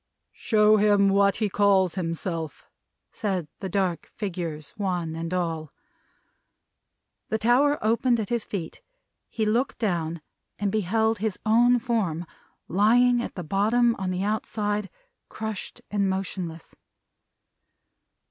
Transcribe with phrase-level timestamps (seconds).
[0.33, 2.65] "Show him what he calls himself,"
[3.11, 5.71] said the dark figures, one and all.
[7.29, 8.81] The tower opened at his feet.
[9.29, 10.21] He looked down,
[10.57, 12.25] and beheld his own form,
[12.67, 14.89] lying at the bottom, on the outside:
[15.29, 16.73] crushed and motionless.